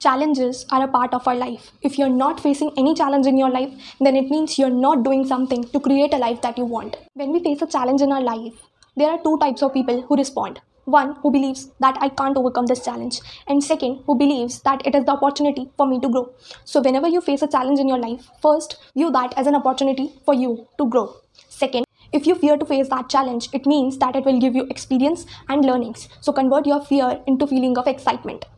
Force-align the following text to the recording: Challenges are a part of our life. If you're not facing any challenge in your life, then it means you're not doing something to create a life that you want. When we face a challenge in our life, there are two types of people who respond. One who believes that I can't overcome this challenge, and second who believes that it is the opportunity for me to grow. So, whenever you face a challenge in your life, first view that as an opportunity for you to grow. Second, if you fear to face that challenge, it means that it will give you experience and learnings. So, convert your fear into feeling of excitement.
Challenges 0.00 0.64
are 0.70 0.84
a 0.84 0.86
part 0.86 1.12
of 1.12 1.26
our 1.26 1.34
life. 1.34 1.72
If 1.82 1.98
you're 1.98 2.08
not 2.08 2.38
facing 2.38 2.70
any 2.76 2.94
challenge 2.94 3.26
in 3.26 3.36
your 3.36 3.50
life, 3.50 3.72
then 3.98 4.14
it 4.14 4.30
means 4.30 4.56
you're 4.56 4.70
not 4.70 5.02
doing 5.02 5.26
something 5.26 5.64
to 5.64 5.80
create 5.80 6.14
a 6.14 6.18
life 6.18 6.40
that 6.42 6.56
you 6.56 6.64
want. 6.64 6.96
When 7.14 7.32
we 7.32 7.42
face 7.42 7.62
a 7.62 7.66
challenge 7.66 8.00
in 8.00 8.12
our 8.12 8.20
life, 8.20 8.52
there 8.96 9.10
are 9.10 9.20
two 9.20 9.36
types 9.38 9.60
of 9.60 9.74
people 9.74 10.02
who 10.02 10.16
respond. 10.16 10.60
One 10.84 11.16
who 11.16 11.32
believes 11.32 11.72
that 11.80 11.98
I 12.00 12.10
can't 12.10 12.36
overcome 12.36 12.66
this 12.66 12.84
challenge, 12.84 13.20
and 13.48 13.62
second 13.62 14.04
who 14.06 14.14
believes 14.16 14.60
that 14.62 14.86
it 14.86 14.94
is 14.94 15.04
the 15.04 15.16
opportunity 15.16 15.68
for 15.76 15.88
me 15.88 15.98
to 15.98 16.08
grow. 16.08 16.32
So, 16.64 16.80
whenever 16.80 17.08
you 17.08 17.20
face 17.20 17.42
a 17.42 17.48
challenge 17.48 17.80
in 17.80 17.88
your 17.88 17.98
life, 17.98 18.30
first 18.40 18.76
view 18.94 19.10
that 19.10 19.34
as 19.36 19.48
an 19.48 19.56
opportunity 19.56 20.12
for 20.24 20.32
you 20.32 20.68
to 20.78 20.86
grow. 20.88 21.16
Second, 21.48 21.86
if 22.12 22.24
you 22.24 22.36
fear 22.36 22.56
to 22.56 22.64
face 22.64 22.88
that 22.90 23.08
challenge, 23.08 23.48
it 23.52 23.66
means 23.66 23.98
that 23.98 24.14
it 24.14 24.24
will 24.24 24.38
give 24.38 24.54
you 24.54 24.68
experience 24.70 25.26
and 25.48 25.64
learnings. 25.64 26.08
So, 26.20 26.32
convert 26.32 26.66
your 26.66 26.84
fear 26.84 27.20
into 27.26 27.48
feeling 27.48 27.76
of 27.76 27.88
excitement. 27.88 28.46